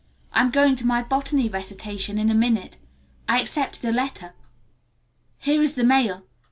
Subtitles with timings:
[0.33, 2.77] "I'm going to my botany recitation in a minute.
[3.29, 4.33] I expected a letter.
[5.37, 6.23] Here is the mail."